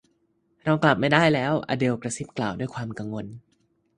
[0.65, 3.25] เรากลับไม่ได้แล้ว อเดลกระซิบกล่าวด้วยความกังวล